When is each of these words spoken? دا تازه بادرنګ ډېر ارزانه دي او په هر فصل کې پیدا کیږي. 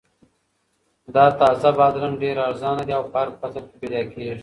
دا 1.13 1.25
تازه 1.39 1.69
بادرنګ 1.77 2.15
ډېر 2.23 2.37
ارزانه 2.47 2.83
دي 2.87 2.93
او 2.97 3.03
په 3.11 3.17
هر 3.21 3.29
فصل 3.39 3.63
کې 3.69 3.75
پیدا 3.81 4.01
کیږي. 4.11 4.35